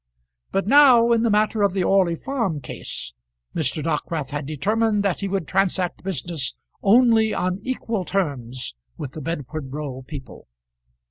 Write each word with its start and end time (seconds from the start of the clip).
But 0.51 0.65
now, 0.65 1.11
in 1.11 1.21
the 1.21 1.29
matter 1.29 1.61
of 1.61 1.73
the 1.73 1.83
Orley 1.83 2.15
Farm 2.15 2.59
Case, 2.59 3.13
Mr. 3.55 3.83
Dockwrath 3.83 4.31
had 4.31 4.47
determined 4.47 5.03
that 5.03 5.19
he 5.19 5.27
would 5.27 5.47
transact 5.47 6.01
business 6.03 6.55
only 6.81 7.35
on 7.35 7.59
equal 7.61 8.03
terms 8.03 8.73
with 8.97 9.11
the 9.11 9.21
Bedford 9.21 9.71
Row 9.71 10.01
people. 10.01 10.47